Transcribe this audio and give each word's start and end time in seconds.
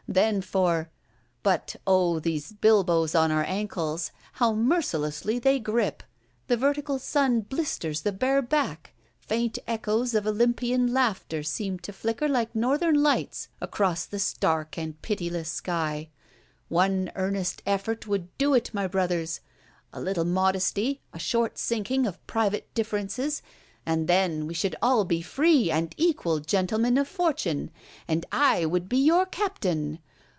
Then 0.07 0.41
for—but 0.41 1.77
O 1.87 2.19
these 2.19 2.51
bilboes 2.51 3.15
on 3.15 3.31
our 3.31 3.45
ankles, 3.45 4.11
how 4.33 4.51
mercilessly 4.51 5.39
they 5.39 5.57
grip! 5.57 6.03
The 6.47 6.57
vertical 6.57 6.99
sun 6.99 7.39
blisters 7.41 8.01
the 8.01 8.11
bare 8.11 8.41
back: 8.41 8.93
faint 9.21 9.57
echoes 9.65 10.13
of 10.13 10.27
Olympian 10.27 10.91
laughter 10.93 11.43
seem 11.43 11.79
to 11.79 11.93
flicker 11.93 12.27
like 12.27 12.53
Northern 12.53 13.01
Lights 13.01 13.47
across 13.61 14.03
the 14.05 14.19
stark 14.19 14.77
and 14.77 15.01
pitiless 15.01 15.47
sky. 15.49 16.09
One 16.67 17.09
earnest 17.15 17.61
effort 17.65 18.05
would 18.05 18.37
do 18.37 18.53
it, 18.53 18.73
my 18.73 18.87
brothers! 18.87 19.39
A 19.93 20.01
little 20.01 20.25
modesty, 20.25 20.99
a 21.13 21.19
short 21.19 21.57
sinking 21.57 22.05
of 22.05 22.27
private 22.27 22.73
differences; 22.73 23.41
and 23.83 24.07
then 24.07 24.45
we 24.45 24.53
should 24.53 24.75
all 24.79 25.03
be 25.05 25.23
free 25.23 25.71
and 25.71 25.95
equal 25.97 26.37
gentlemen 26.39 26.99
of 26.99 27.07
fortune, 27.07 27.71
and 28.07 28.23
I 28.31 28.63
would 28.67 28.87
be 28.87 28.99
your 29.03 29.25
Captain! 29.25 29.97